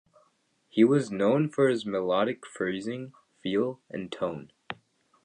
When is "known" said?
1.11-1.47